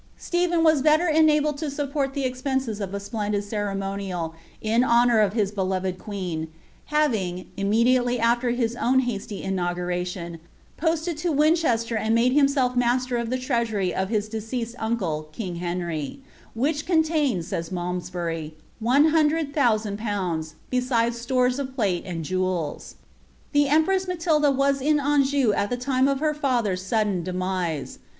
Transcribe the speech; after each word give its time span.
Stephen 0.17 0.63
was 0.63 0.81
better 0.81 1.07
enabled 1.07 1.59
to 1.59 1.69
support 1.69 2.15
the 2.15 2.25
ex|>ense9 2.25 2.79
of 2.81 2.91
a 2.95 2.99
splendid 2.99 3.43
cerenioniol 3.43 4.33
in 4.59 4.83
honour 4.83 5.19
of 5.19 5.33
his 5.33 5.51
beloved 5.51 5.99
queen, 5.99 6.47
having, 6.85 7.51
immediately 7.55 8.17
>ft*t 8.17 8.55
his 8.55 8.75
own 8.77 9.01
hasty 9.01 9.43
tnaugumiion, 9.43 10.39
posted 10.75 11.17
to 11.17 11.31
Wiiichesier 11.31 11.99
and 11.99 12.17
itiadc 12.17 12.51
fatoiMlf 12.51 12.75
master 12.75 13.15
of 13.17 13.29
the 13.29 13.37
treasurj' 13.37 13.91
of 13.93 14.09
his 14.09 14.27
dereosetl 14.27 14.73
uncle 14.79 15.29
king 15.31 15.59
Heni^; 15.59 16.21
which 16.55 16.89
eo* 16.89 16.95
tained, 16.95 17.43
says 17.43 17.69
Malmshury, 17.69 18.41
^ 18.53 18.53
one 18.79 19.09
hundred 19.09 19.53
thousand 19.53 19.99
pounds, 19.99 20.55
besides 20.71 21.23
Hon 21.29 21.59
of 21.59 21.75
plate 21.75 22.05
and 22.07 22.25
jewels." 22.25 22.95
Tlie 23.53 23.69
empress 23.71 24.07
Matilda 24.07 24.49
was 24.49 24.81
in 24.81 24.99
Anjou 24.99 25.53
at 25.53 25.69
the 25.69 25.77
time 25.77 26.07
of 26.07 26.21
her 26.21 26.33
father's 26.33 26.81
twUtt 26.81 27.23
demise. 27.23 27.99